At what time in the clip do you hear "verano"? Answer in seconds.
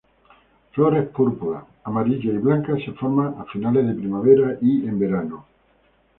4.97-5.45